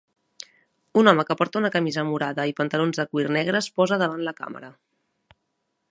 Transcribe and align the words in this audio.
Un 1.01 1.09
home 1.11 1.25
que 1.27 1.35
porta 1.41 1.61
una 1.63 1.71
camisa 1.75 2.05
morada 2.07 2.47
i 2.53 2.57
pantalons 2.61 3.01
de 3.03 3.07
cuir 3.13 3.27
negres 3.39 3.71
posa 3.81 4.01
davant 4.05 4.27
la 4.31 4.35
càmera. 4.41 4.73